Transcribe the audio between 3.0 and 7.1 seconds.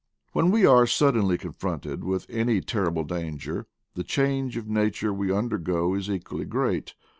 danger, the change of nature we undergo is equally great.